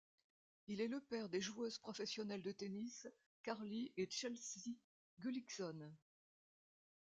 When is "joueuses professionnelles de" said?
1.41-2.51